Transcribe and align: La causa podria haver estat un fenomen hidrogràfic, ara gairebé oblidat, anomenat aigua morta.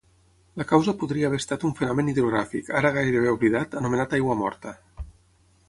La 0.59 0.65
causa 0.69 0.93
podria 1.01 1.27
haver 1.29 1.39
estat 1.43 1.65
un 1.69 1.75
fenomen 1.81 2.09
hidrogràfic, 2.13 2.71
ara 2.81 2.93
gairebé 2.97 3.35
oblidat, 3.35 3.77
anomenat 3.83 4.17
aigua 4.21 4.39
morta. 4.43 4.75